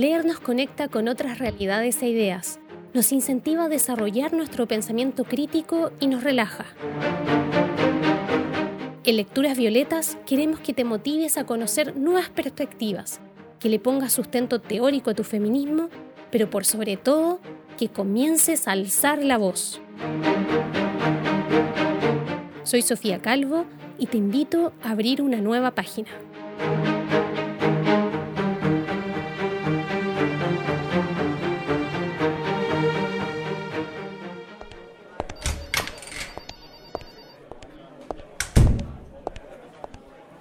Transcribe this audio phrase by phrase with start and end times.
[0.00, 2.58] Leer nos conecta con otras realidades e ideas,
[2.94, 6.64] nos incentiva a desarrollar nuestro pensamiento crítico y nos relaja.
[9.04, 13.20] En Lecturas Violetas queremos que te motives a conocer nuevas perspectivas,
[13.58, 15.90] que le pongas sustento teórico a tu feminismo,
[16.30, 17.38] pero por sobre todo,
[17.76, 19.82] que comiences a alzar la voz.
[22.62, 23.66] Soy Sofía Calvo
[23.98, 26.08] y te invito a abrir una nueva página.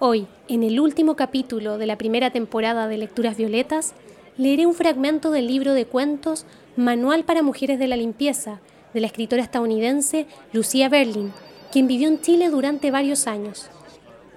[0.02, 3.96] Hoy, en el último capítulo de la primera temporada de Lecturas Violetas,
[4.38, 6.46] leeré un fragmento del libro de cuentos
[6.78, 8.62] Manual para Mujeres de la Limpieza,
[8.94, 11.34] de la escritora estadounidense Lucía Berlin,
[11.74, 13.70] quien vivió en Chile durante varios años.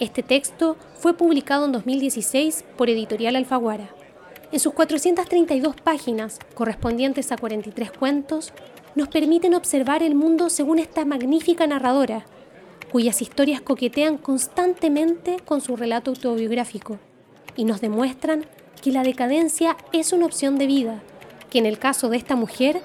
[0.00, 3.88] Este texto fue publicado en 2016 por Editorial Alfaguara.
[4.50, 8.52] En sus 432 páginas, correspondientes a 43 cuentos,
[8.96, 12.26] nos permiten observar el mundo según esta magnífica narradora,
[12.92, 16.98] cuyas historias coquetean constantemente con su relato autobiográfico
[17.56, 18.44] y nos demuestran
[18.82, 21.02] que la decadencia es una opción de vida,
[21.48, 22.82] que en el caso de esta mujer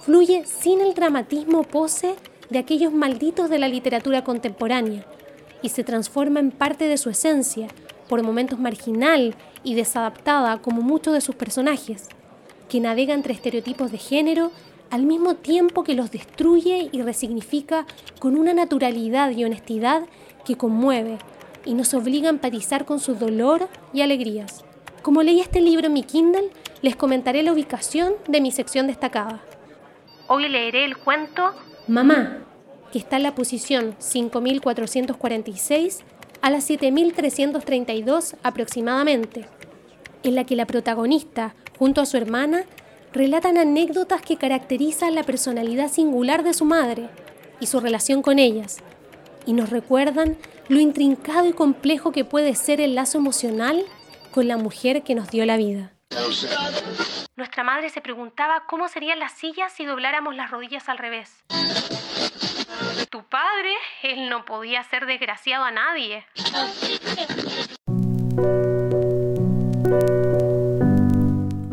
[0.00, 2.14] fluye sin el dramatismo pose
[2.48, 5.04] de aquellos malditos de la literatura contemporánea
[5.60, 7.68] y se transforma en parte de su esencia,
[8.08, 12.08] por momentos marginal y desadaptada como muchos de sus personajes,
[12.70, 14.52] que navega entre estereotipos de género
[14.90, 17.86] al mismo tiempo que los destruye y resignifica
[18.18, 20.02] con una naturalidad y honestidad
[20.44, 21.18] que conmueve
[21.64, 24.64] y nos obliga a empatizar con su dolor y alegrías.
[25.02, 26.50] Como leí este libro en mi Kindle,
[26.82, 29.42] les comentaré la ubicación de mi sección destacada.
[30.26, 31.54] Hoy leeré el cuento
[31.86, 32.38] Mamá,
[32.92, 36.04] que está en la posición 5446
[36.42, 39.46] a las 7332 aproximadamente,
[40.22, 42.64] en la que la protagonista, junto a su hermana,
[43.12, 47.08] relatan anécdotas que caracterizan la personalidad singular de su madre
[47.60, 48.78] y su relación con ellas,
[49.46, 50.36] y nos recuerdan
[50.68, 53.84] lo intrincado y complejo que puede ser el lazo emocional
[54.30, 55.92] con la mujer que nos dio la vida.
[57.36, 61.44] Nuestra madre se preguntaba cómo serían las sillas si dobláramos las rodillas al revés.
[63.10, 66.24] Tu padre, él no podía ser desgraciado a nadie.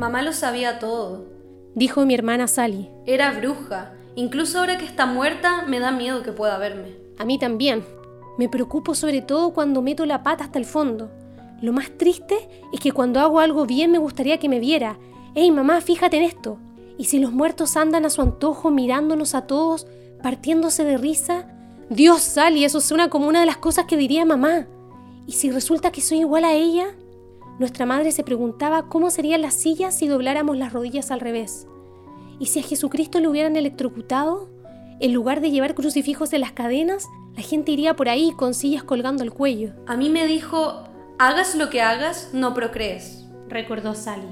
[0.07, 1.25] Mamá lo sabía todo.
[1.75, 2.89] Dijo mi hermana Sally.
[3.05, 3.91] Era bruja.
[4.15, 6.95] Incluso ahora que está muerta, me da miedo que pueda verme.
[7.17, 7.83] A mí también.
[8.37, 11.11] Me preocupo sobre todo cuando meto la pata hasta el fondo.
[11.61, 14.97] Lo más triste es que cuando hago algo bien me gustaría que me viera.
[15.35, 16.57] ¡Ey, mamá, fíjate en esto!
[16.97, 19.87] Y si los muertos andan a su antojo mirándonos a todos,
[20.23, 21.47] partiéndose de risa,
[21.89, 24.67] Dios, Sally, eso suena como una de las cosas que diría mamá.
[25.25, 26.95] ¿Y si resulta que soy igual a ella?
[27.59, 31.67] Nuestra madre se preguntaba cómo serían las sillas si dobláramos las rodillas al revés.
[32.39, 34.47] ¿Y si a Jesucristo lo hubieran electrocutado?
[34.99, 38.83] En lugar de llevar crucifijos en las cadenas, la gente iría por ahí con sillas
[38.83, 39.73] colgando el cuello.
[39.87, 40.83] A mí me dijo,
[41.17, 44.27] hagas lo que hagas, no procrees, recordó Sally.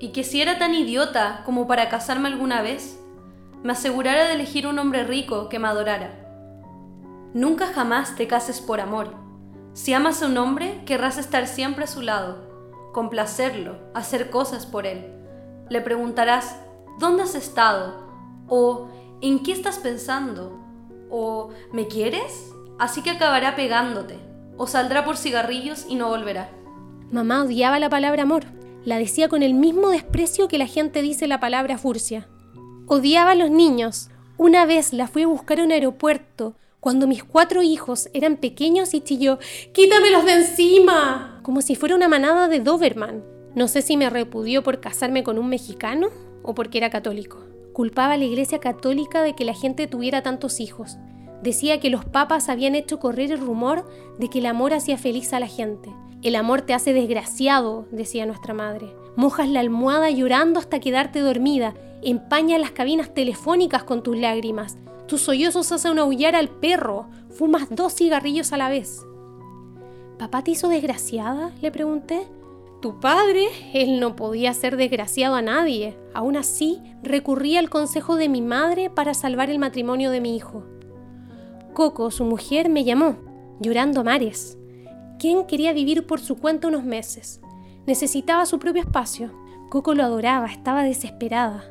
[0.00, 2.98] Y que si era tan idiota como para casarme alguna vez,
[3.62, 6.10] me asegurara de elegir un hombre rico que me adorara.
[7.34, 9.14] Nunca jamás te cases por amor.
[9.74, 12.51] Si amas a un hombre, querrás estar siempre a su lado
[12.92, 15.06] complacerlo, hacer cosas por él.
[15.68, 16.56] Le preguntarás,
[16.98, 17.94] ¿dónde has estado?
[18.48, 18.88] ¿O
[19.20, 20.58] en qué estás pensando?
[21.10, 22.52] ¿O ¿me quieres?
[22.78, 24.18] Así que acabará pegándote,
[24.56, 26.50] o saldrá por cigarrillos y no volverá.
[27.10, 28.44] Mamá odiaba la palabra amor.
[28.84, 32.28] La decía con el mismo desprecio que la gente dice la palabra furcia.
[32.86, 34.08] Odiaba a los niños.
[34.38, 38.92] Una vez la fui a buscar a un aeropuerto cuando mis cuatro hijos eran pequeños
[38.92, 39.38] y chilló,
[39.72, 41.31] ¡Quítamelos de encima!
[41.42, 43.24] Como si fuera una manada de Doberman.
[43.56, 46.08] No sé si me repudió por casarme con un mexicano
[46.42, 47.38] o porque era católico.
[47.72, 50.98] Culpaba a la iglesia católica de que la gente tuviera tantos hijos.
[51.42, 53.88] Decía que los papas habían hecho correr el rumor
[54.18, 55.90] de que el amor hacía feliz a la gente.
[56.22, 58.94] El amor te hace desgraciado, decía nuestra madre.
[59.16, 61.74] Mojas la almohada llorando hasta quedarte dormida.
[62.02, 64.78] Empañas las cabinas telefónicas con tus lágrimas.
[65.08, 67.08] Tus sollozos hacen aullar al perro.
[67.30, 69.04] Fumas dos cigarrillos a la vez.
[70.22, 71.50] ¿Papá te hizo desgraciada?
[71.60, 72.28] le pregunté.
[72.80, 75.98] Tu padre, él no podía ser desgraciado a nadie.
[76.14, 80.62] Aún así, recurría al consejo de mi madre para salvar el matrimonio de mi hijo.
[81.74, 83.16] Coco, su mujer, me llamó,
[83.58, 84.56] llorando a mares.
[85.18, 87.40] Ken quería vivir por su cuenta unos meses.
[87.88, 89.32] Necesitaba su propio espacio.
[89.70, 91.64] Coco lo adoraba, estaba desesperada.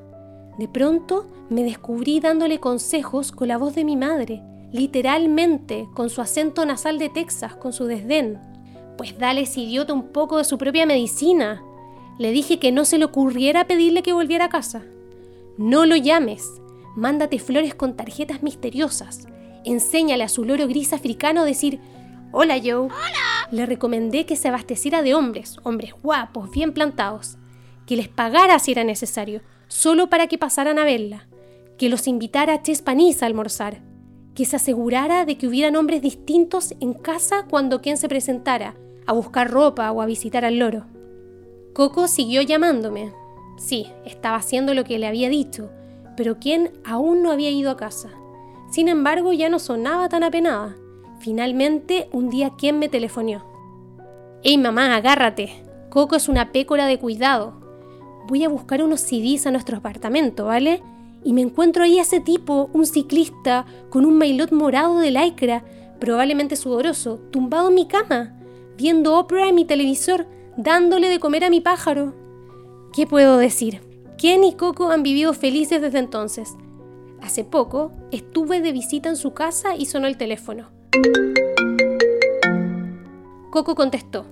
[0.58, 6.22] De pronto me descubrí dándole consejos con la voz de mi madre, literalmente, con su
[6.22, 8.40] acento nasal de Texas, con su desdén.
[8.98, 11.62] Pues dale ese idiota un poco de su propia medicina.
[12.18, 14.84] Le dije que no se le ocurriera pedirle que volviera a casa.
[15.58, 16.48] No lo llames.
[16.96, 19.28] Mándate flores con tarjetas misteriosas.
[19.64, 21.80] Enséñale a su loro gris africano a decir,
[22.32, 22.86] Hola Joe.
[22.86, 23.48] Hola.
[23.52, 27.38] Le recomendé que se abasteciera de hombres, hombres guapos, bien plantados.
[27.86, 31.28] Que les pagara si era necesario, solo para que pasaran a verla.
[31.78, 33.82] Que los invitara a Chespanis a almorzar.
[34.36, 38.76] Que se asegurara de que hubieran hombres distintos en casa cuando quien se presentara,
[39.06, 40.86] a buscar ropa o a visitar al loro.
[41.74, 43.14] Coco siguió llamándome.
[43.58, 45.70] Sí, estaba haciendo lo que le había dicho,
[46.18, 48.10] pero quien aún no había ido a casa.
[48.72, 50.76] Sin embargo, ya no sonaba tan apenada.
[51.20, 53.46] Finalmente, un día quien me telefonó.
[54.44, 55.64] ¡Ey mamá, agárrate!
[55.90, 57.54] Coco es una pécora de cuidado.
[58.28, 60.82] Voy a buscar unos CDs a nuestro apartamento, ¿vale?
[61.24, 65.64] Y me encuentro ahí a ese tipo, un ciclista, con un mailot morado de lycra,
[66.00, 68.34] probablemente sudoroso, tumbado en mi cama,
[68.78, 70.26] viendo ópera en mi televisor,
[70.58, 72.14] dándole de comer a mi pájaro.
[72.94, 73.82] ¿Qué puedo decir?
[74.18, 76.56] Ken y Coco han vivido felices desde entonces.
[77.22, 80.70] Hace poco estuve de visita en su casa y sonó el teléfono.
[83.52, 84.26] Coco contestó.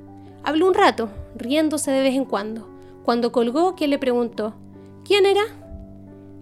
[0.44, 2.68] Habló un rato, riéndose de vez en cuando.
[3.04, 4.56] Cuando colgó, quien le preguntó,
[5.04, 5.44] ¿quién era?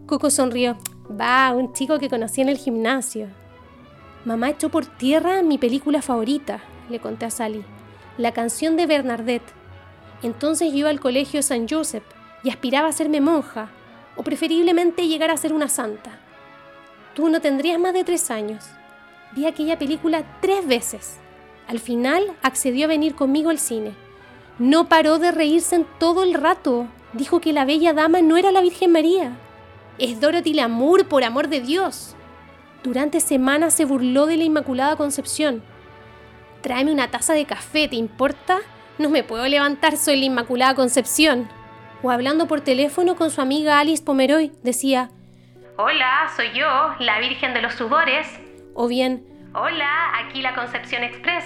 [0.08, 0.78] Coco sonrió.
[1.10, 3.28] Va, un chico que conocí en el gimnasio.
[4.24, 7.66] Mamá echó por tierra mi película favorita, le conté a Sally.
[8.18, 9.54] La canción de Bernadette.
[10.24, 12.06] Entonces yo iba al colegio San Joseph
[12.42, 13.70] y aspiraba a serme monja,
[14.16, 16.18] o preferiblemente llegar a ser una santa.
[17.14, 18.64] Tú no tendrías más de tres años.
[19.36, 21.18] Vi aquella película tres veces.
[21.68, 23.94] Al final accedió a venir conmigo al cine.
[24.58, 26.88] No paró de reírse en todo el rato.
[27.12, 29.38] Dijo que la bella dama no era la Virgen María.
[30.00, 32.16] Es Dorothy Lamour, por amor de Dios.
[32.84, 35.64] Durante semanas se burló de la Inmaculada Concepción.
[36.62, 38.60] Tráeme una taza de café, ¿te importa?
[39.00, 41.50] No me puedo levantar, soy la Inmaculada Concepción.
[42.04, 45.10] O hablando por teléfono con su amiga Alice Pomeroy, decía,
[45.78, 48.28] Hola, soy yo, la Virgen de los Sudores.
[48.76, 51.44] O bien, Hola, aquí la Concepción Express.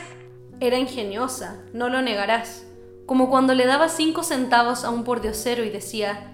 [0.60, 2.68] Era ingeniosa, no lo negarás.
[3.06, 6.34] Como cuando le daba cinco centavos a un pordiosero y decía,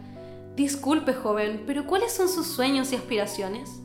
[0.57, 3.79] Disculpe, joven, pero ¿cuáles son sus sueños y aspiraciones?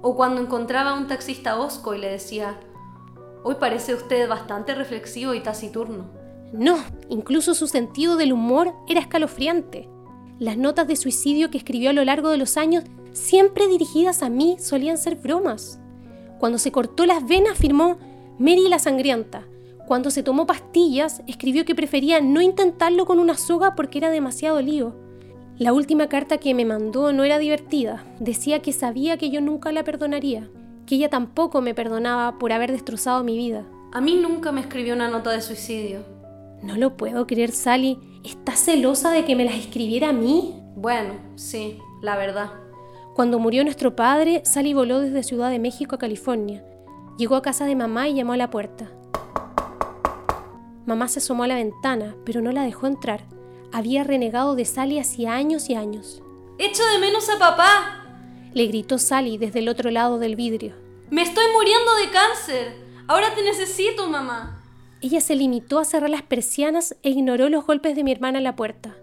[0.00, 2.58] O cuando encontraba a un taxista osco y le decía,
[3.44, 6.06] Hoy parece usted bastante reflexivo y taciturno.
[6.50, 6.78] No,
[7.10, 9.86] incluso su sentido del humor era escalofriante.
[10.38, 14.30] Las notas de suicidio que escribió a lo largo de los años, siempre dirigidas a
[14.30, 15.78] mí, solían ser bromas.
[16.38, 17.98] Cuando se cortó las venas firmó
[18.38, 19.46] Mary la sangrienta.
[19.86, 24.62] Cuando se tomó pastillas, escribió que prefería no intentarlo con una soga porque era demasiado
[24.62, 25.06] lío.
[25.58, 28.04] La última carta que me mandó no era divertida.
[28.20, 30.48] Decía que sabía que yo nunca la perdonaría,
[30.86, 33.64] que ella tampoco me perdonaba por haber destrozado mi vida.
[33.92, 36.04] A mí nunca me escribió una nota de suicidio.
[36.62, 37.98] No lo puedo creer, Sally.
[38.22, 40.62] ¿Estás celosa de que me las escribiera a mí?
[40.76, 42.52] Bueno, sí, la verdad.
[43.16, 46.64] Cuando murió nuestro padre, Sally voló desde Ciudad de México a California.
[47.16, 48.92] Llegó a casa de mamá y llamó a la puerta.
[50.86, 53.37] Mamá se asomó a la ventana, pero no la dejó entrar.
[53.72, 56.22] Había renegado de Sally hacía años y años.
[56.58, 58.04] ¡Echo de menos a papá!
[58.54, 60.74] Le gritó Sally desde el otro lado del vidrio.
[61.10, 62.76] ¡Me estoy muriendo de cáncer!
[63.06, 64.62] Ahora te necesito, mamá.
[65.00, 68.44] Ella se limitó a cerrar las persianas e ignoró los golpes de mi hermana en
[68.44, 68.96] la puerta.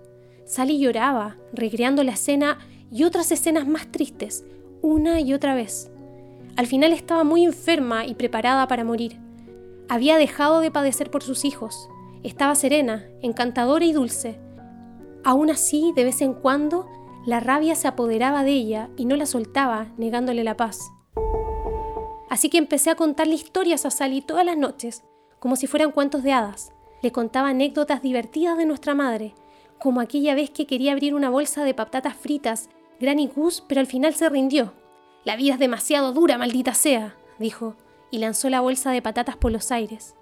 [0.46, 2.60] Sally lloraba, recreando la escena
[2.92, 4.44] y otras escenas más tristes,
[4.82, 5.90] una y otra vez.
[6.56, 9.20] Al final estaba muy enferma y preparada para morir.
[9.90, 11.90] Había dejado de padecer por sus hijos.
[12.24, 14.40] Estaba serena, encantadora y dulce.
[15.25, 16.88] Aún así, de vez en cuando,
[17.25, 20.91] la rabia se apoderaba de ella y no la soltaba, negándole la paz.
[22.29, 25.03] Así que empecé a contarle historias a Sally todas las noches,
[25.39, 26.74] como si fueran cuentos de hadas.
[27.01, 29.34] Le contaba anécdotas divertidas de nuestra madre,
[29.79, 33.88] como aquella vez que quería abrir una bolsa de patatas fritas, Granny Goose, pero al
[33.88, 34.74] final se rindió.
[35.24, 37.75] La vida es demasiado dura, maldita sea, dijo,
[38.12, 40.13] y lanzó la bolsa de patatas por los aires.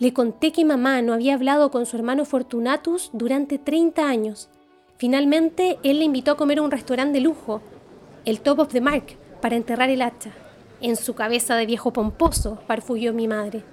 [0.00, 4.48] Le conté que mamá no había hablado con su hermano Fortunatus durante 30 años.
[4.96, 7.60] Finalmente, él le invitó a comer a un restaurante de lujo,
[8.24, 10.30] el Top of the Mark, para enterrar el hacha.
[10.80, 13.64] En su cabeza de viejo pomposo, farfulló mi madre.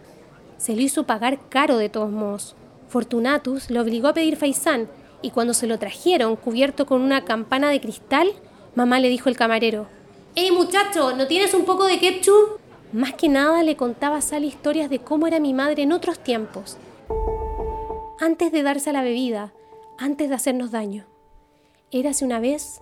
[0.57, 2.55] Se lo hizo pagar caro de todos modos.
[2.87, 4.89] Fortunatus lo obligó a pedir faisán
[5.21, 8.31] y cuando se lo trajeron cubierto con una campana de cristal,
[8.73, 9.87] mamá le dijo al camarero,
[10.35, 12.59] ¡Ey muchacho, ¿no tienes un poco de ketchup?
[12.95, 16.17] Más que nada le contaba a Sally historias de cómo era mi madre en otros
[16.17, 16.77] tiempos,
[18.21, 19.51] antes de darse a la bebida,
[19.97, 21.05] antes de hacernos daño.
[21.91, 22.81] Érase una vez,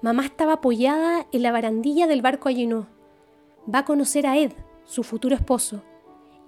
[0.00, 2.86] mamá estaba apoyada en la barandilla del barco Ayunó.
[3.68, 4.52] Va a conocer a Ed,
[4.86, 5.82] su futuro esposo,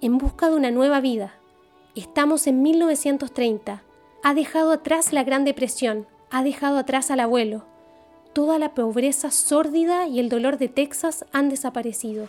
[0.01, 1.35] en busca de una nueva vida.
[1.93, 3.83] Estamos en 1930,
[4.23, 7.67] ha dejado atrás la Gran Depresión, ha dejado atrás al abuelo.
[8.33, 12.27] Toda la pobreza sórdida y el dolor de Texas han desaparecido.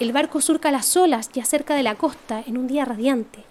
[0.00, 3.44] El barco surca las olas ya cerca de la costa en un día radiante.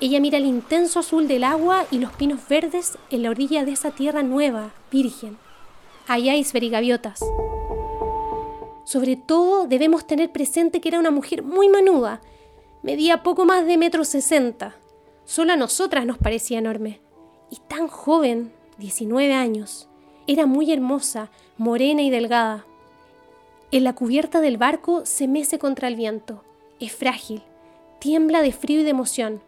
[0.00, 3.72] Ella mira el intenso azul del agua y los pinos verdes en la orilla de
[3.72, 5.38] esa tierra nueva, virgen.
[6.06, 7.18] Hay iceberg y gaviotas.
[8.84, 12.20] Sobre todo debemos tener presente que era una mujer muy manuda.
[12.84, 14.76] Medía poco más de metro sesenta.
[15.24, 17.00] Solo a nosotras nos parecía enorme.
[17.50, 19.89] Y tan joven, 19 años.
[20.30, 22.64] Era muy hermosa, morena y delgada.
[23.72, 26.44] En la cubierta del barco se mece contra el viento.
[26.78, 27.42] Es frágil,
[27.98, 29.42] tiembla de frío y de emoción,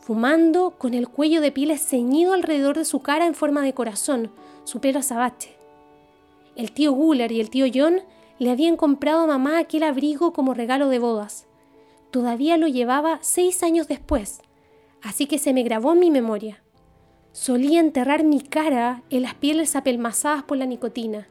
[0.00, 4.32] fumando con el cuello de pieles ceñido alrededor de su cara en forma de corazón,
[4.64, 5.54] su pelo azabache.
[6.56, 8.00] El tío Guller y el tío John
[8.40, 11.46] le habían comprado a mamá aquel abrigo como regalo de bodas.
[12.10, 14.40] Todavía lo llevaba seis años después,
[15.04, 16.64] así que se me grabó en mi memoria.
[17.36, 21.28] Solía enterrar mi cara en las pieles apelmazadas por la nicotina.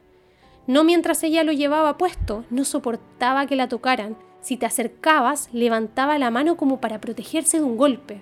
[0.67, 4.15] No mientras ella lo llevaba puesto, no soportaba que la tocaran.
[4.39, 8.21] Si te acercabas, levantaba la mano como para protegerse de un golpe.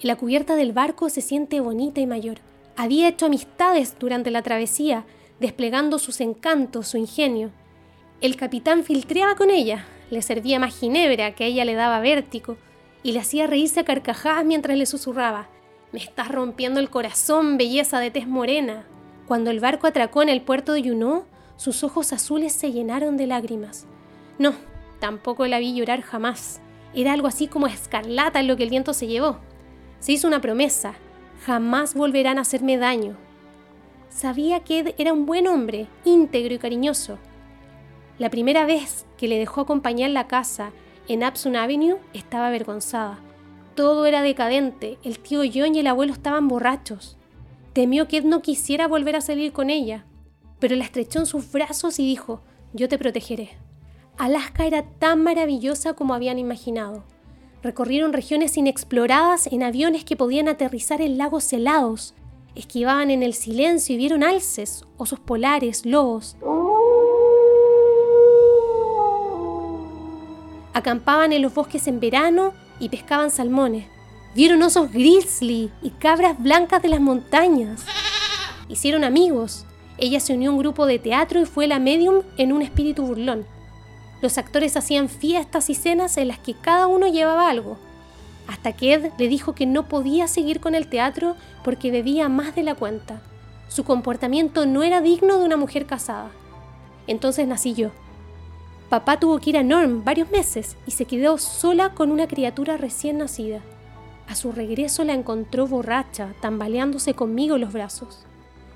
[0.00, 2.38] En la cubierta del barco se siente bonita y mayor.
[2.76, 5.04] Había hecho amistades durante la travesía,
[5.40, 7.50] desplegando sus encantos, su ingenio.
[8.20, 12.58] El capitán filtreaba con ella, le servía más ginebra que a ella le daba vértigo
[13.02, 15.48] y le hacía reírse a carcajadas mientras le susurraba:
[15.94, 18.84] Me estás rompiendo el corazón, belleza de tez morena.
[19.28, 21.22] Cuando el barco atracó en el puerto de Juneau,
[21.56, 23.86] sus ojos azules se llenaron de lágrimas.
[24.36, 24.54] No,
[24.98, 26.60] tampoco la vi llorar jamás.
[26.94, 29.38] Era algo así como escarlata en lo que el viento se llevó.
[30.00, 30.94] Se hizo una promesa:
[31.46, 33.16] jamás volverán a hacerme daño.
[34.08, 37.18] Sabía que Ed era un buen hombre, íntegro y cariñoso
[38.18, 40.70] la primera vez que le dejó acompañar la casa
[41.08, 43.18] en Absun Avenue estaba avergonzada.
[43.74, 47.16] Todo era decadente, el tío John y el abuelo estaban borrachos.
[47.72, 50.06] Temió que Ed no quisiera volver a salir con ella,
[50.60, 52.40] pero la estrechó en sus brazos y dijo,
[52.72, 53.50] yo te protegeré.
[54.16, 57.02] Alaska era tan maravillosa como habían imaginado.
[57.62, 62.14] Recorrieron regiones inexploradas en aviones que podían aterrizar en lagos helados,
[62.54, 66.36] esquivaban en el silencio y vieron alces, osos polares, lobos.
[70.74, 73.86] Acampaban en los bosques en verano y pescaban salmones.
[74.34, 77.84] Vieron osos grizzly y cabras blancas de las montañas.
[78.68, 79.64] Hicieron amigos.
[79.96, 83.06] Ella se unió a un grupo de teatro y fue la medium en un espíritu
[83.06, 83.46] burlón.
[84.20, 87.78] Los actores hacían fiestas y cenas en las que cada uno llevaba algo.
[88.48, 92.54] Hasta que Ed le dijo que no podía seguir con el teatro porque bebía más
[92.54, 93.22] de la cuenta.
[93.68, 96.30] Su comportamiento no era digno de una mujer casada.
[97.06, 97.90] Entonces nací yo.
[98.88, 102.76] Papá tuvo que ir a Norm varios meses y se quedó sola con una criatura
[102.76, 103.60] recién nacida.
[104.28, 108.24] A su regreso la encontró borracha, tambaleándose conmigo en los brazos.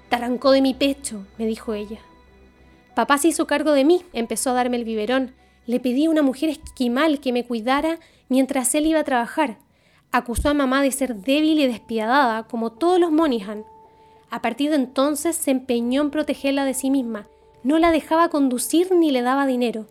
[0.08, 2.00] Te arrancó de mi pecho, me dijo ella.
[2.94, 5.34] Papá se hizo cargo de mí, empezó a darme el biberón.
[5.66, 7.98] Le pedí a una mujer esquimal que me cuidara
[8.28, 9.58] mientras él iba a trabajar.
[10.10, 13.64] Acusó a mamá de ser débil y despiadada, como todos los Monihan.
[14.30, 17.26] A partir de entonces se empeñó en protegerla de sí misma.
[17.62, 19.86] No la dejaba conducir ni le daba dinero.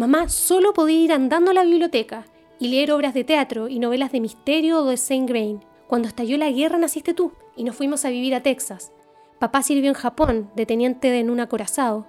[0.00, 2.24] Mamá solo podía ir andando a la biblioteca
[2.58, 5.62] y leer obras de teatro y novelas de misterio o de Saint Grain.
[5.88, 8.94] Cuando estalló la guerra naciste tú y nos fuimos a vivir a Texas.
[9.38, 12.06] Papá sirvió en Japón, de teniente en un acorazado.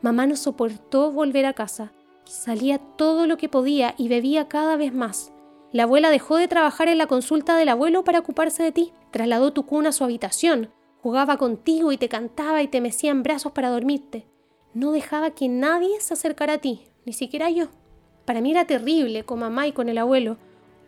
[0.00, 1.90] Mamá no soportó volver a casa.
[2.22, 5.32] Salía todo lo que podía y bebía cada vez más.
[5.72, 8.92] La abuela dejó de trabajar en la consulta del abuelo para ocuparse de ti.
[9.10, 10.70] Trasladó tu cuna a su habitación.
[11.02, 14.24] Jugaba contigo y te cantaba y te mecía en brazos para dormirte.
[14.72, 17.68] No dejaba que nadie se acercara a ti, ni siquiera yo.
[18.24, 20.38] Para mí era terrible con mamá y con el abuelo,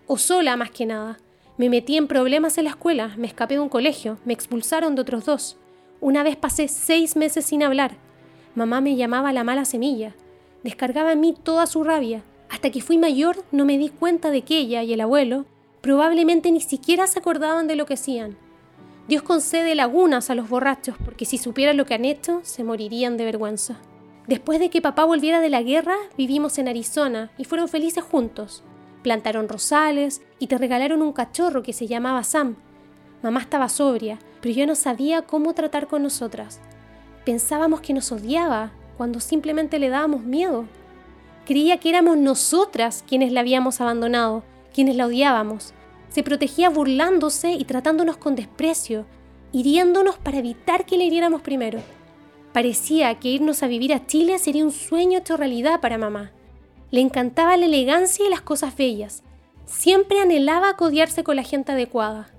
[0.06, 1.18] o sola más que nada.
[1.58, 5.02] Me metí en problemas en la escuela, me escapé de un colegio, me expulsaron de
[5.02, 5.56] otros dos.
[6.00, 7.96] Una vez pasé seis meses sin hablar.
[8.54, 10.14] Mamá me llamaba la mala semilla.
[10.62, 12.23] Descargaba en mí toda su rabia.
[12.50, 15.46] Hasta que fui mayor no me di cuenta de que ella y el abuelo
[15.80, 18.37] probablemente ni siquiera se acordaban de lo que hacían.
[19.08, 23.16] Dios concede lagunas a los borrachos porque si supieran lo que han hecho, se morirían
[23.16, 23.78] de vergüenza.
[24.26, 28.64] Después de que papá volviera de la guerra, vivimos en Arizona y fueron felices juntos.
[29.02, 32.56] Plantaron rosales y te regalaron un cachorro que se llamaba Sam.
[33.23, 36.61] Mamá estaba sobria, pero yo no sabía cómo tratar con nosotras.
[37.25, 40.64] Pensábamos que nos odiaba cuando simplemente le dábamos miedo.
[41.45, 44.42] Creía que éramos nosotras quienes la habíamos abandonado,
[44.75, 45.73] quienes la odiábamos.
[46.09, 49.06] Se protegía burlándose y tratándonos con desprecio,
[49.52, 51.80] hiriéndonos para evitar que le hiriéramos primero.
[52.57, 56.33] Parecía que irnos a vivir a Chile sería un sueño hecho realidad para mamá.
[56.91, 59.23] Le encantaba la elegancia y las cosas bellas.
[59.67, 62.31] siempre anhelaba codiarse con la gente adecuada.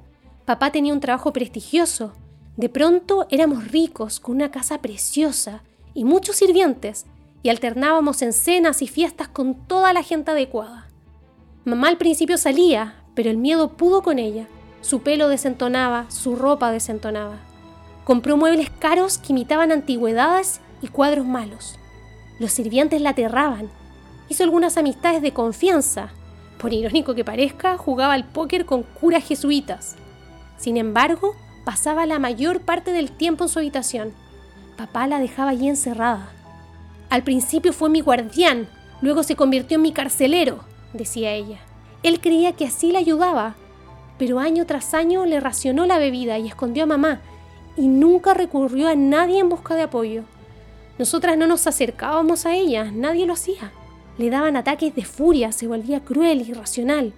[0.46, 2.14] Papá tenía un trabajo prestigioso.
[2.56, 5.62] De pronto éramos ricos, con una casa preciosa
[5.94, 7.06] y muchos sirvientes,
[7.44, 10.90] y alternábamos en cenas y fiestas con toda la gente adecuada.
[11.64, 14.48] Mamá al principio salía, pero el miedo pudo con ella.
[14.82, 17.38] Su pelo desentonaba, su ropa desentonaba.
[18.08, 21.78] Compró muebles caros que imitaban antigüedades y cuadros malos.
[22.40, 23.70] Los sirvientes la aterraban.
[24.30, 26.12] Hizo algunas amistades de confianza.
[26.58, 29.98] Por irónico que parezca, jugaba al póker con curas jesuitas.
[30.56, 31.36] Sin embargo,
[31.66, 34.14] pasaba la mayor parte del tiempo en su habitación.
[34.78, 36.30] Papá la dejaba allí encerrada.
[37.10, 38.70] Al principio fue mi guardián,
[39.02, 41.60] luego se convirtió en mi carcelero, decía ella.
[42.04, 43.56] Él creía que así la ayudaba,
[44.18, 47.20] pero año tras año le racionó la bebida y escondió a mamá,
[47.78, 50.24] y nunca recurrió a nadie en busca de apoyo.
[50.98, 53.72] Nosotras no nos acercábamos a ella, nadie lo hacía.
[54.18, 57.14] Le daban ataques de furia, se volvía cruel, irracional.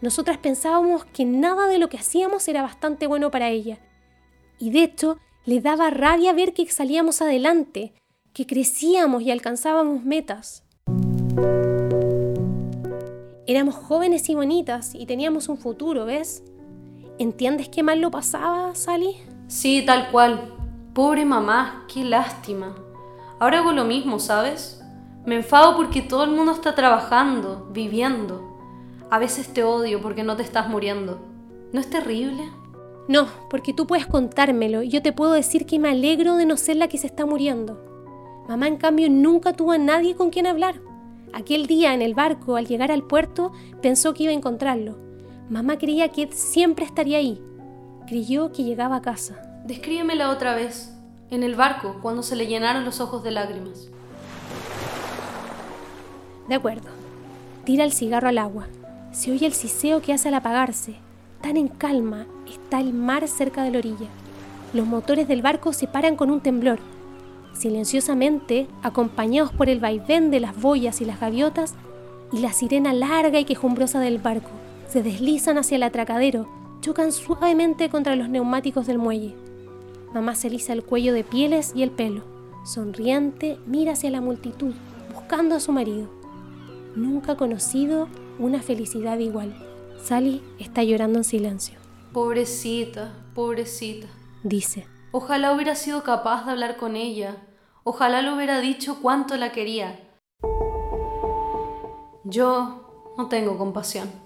[0.00, 3.78] Nosotras pensábamos que nada de lo que hacíamos era bastante bueno para ella.
[4.58, 7.92] Y de hecho, le daba rabia ver que salíamos adelante,
[8.32, 10.62] que crecíamos y alcanzábamos metas.
[13.48, 16.42] Éramos jóvenes y bonitas y teníamos un futuro, ¿ves?
[17.18, 19.16] ¿Entiendes qué mal lo pasaba, Sally?
[19.48, 20.52] Sí, tal cual.
[20.92, 22.74] Pobre mamá, qué lástima.
[23.38, 24.82] Ahora hago lo mismo, ¿sabes?
[25.24, 28.42] Me enfado porque todo el mundo está trabajando, viviendo.
[29.10, 31.20] A veces te odio porque no te estás muriendo.
[31.72, 32.42] ¿No es terrible?
[33.08, 36.56] No, porque tú puedes contármelo y yo te puedo decir que me alegro de no
[36.56, 37.80] ser la que se está muriendo.
[38.48, 40.80] Mamá, en cambio, nunca tuvo a nadie con quien hablar.
[41.32, 44.96] Aquel día en el barco, al llegar al puerto, pensó que iba a encontrarlo.
[45.50, 47.40] Mamá creía que siempre estaría ahí.
[48.06, 49.34] Creyó que llegaba a casa.
[49.64, 50.92] Descríbemela otra vez.
[51.28, 53.88] En el barco, cuando se le llenaron los ojos de lágrimas.
[56.48, 56.88] De acuerdo.
[57.64, 58.68] Tira el cigarro al agua.
[59.10, 60.94] Se oye el siseo que hace al apagarse.
[61.40, 64.06] Tan en calma está el mar cerca de la orilla.
[64.72, 66.78] Los motores del barco se paran con un temblor.
[67.54, 71.74] Silenciosamente, acompañados por el vaivén de las boyas y las gaviotas,
[72.32, 74.50] y la sirena larga y quejumbrosa del barco,
[74.88, 76.48] se deslizan hacia el atracadero,
[76.86, 79.34] chocan suavemente contra los neumáticos del muelle.
[80.14, 82.22] Mamá se lisa el cuello de pieles y el pelo.
[82.64, 84.72] Sonriente, mira hacia la multitud,
[85.12, 86.08] buscando a su marido.
[86.94, 88.06] Nunca ha conocido
[88.38, 89.52] una felicidad igual.
[90.00, 91.76] Sally está llorando en silencio.
[92.12, 94.06] Pobrecita, pobrecita,
[94.44, 94.86] dice.
[95.10, 97.48] Ojalá hubiera sido capaz de hablar con ella.
[97.82, 99.98] Ojalá le hubiera dicho cuánto la quería.
[102.22, 104.25] Yo no tengo compasión.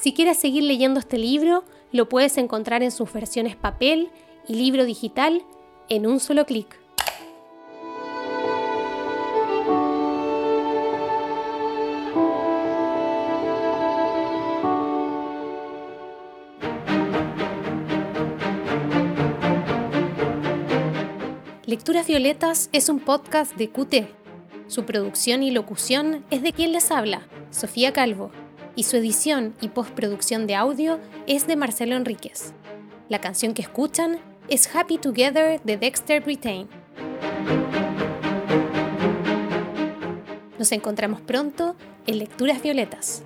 [0.00, 4.08] Si quieres seguir leyendo este libro, lo puedes encontrar en sus versiones papel
[4.48, 5.42] y libro digital
[5.90, 6.80] en un solo clic.
[21.66, 24.08] Lecturas Violetas es un podcast de QT.
[24.66, 28.30] Su producción y locución es de quien les habla, Sofía Calvo,
[28.76, 32.52] y su edición y postproducción de audio es de Marcelo Enríquez.
[33.08, 36.68] La canción que escuchan es Happy Together de Dexter Britain.
[40.58, 43.22] Nos encontramos pronto en Lecturas Violetas.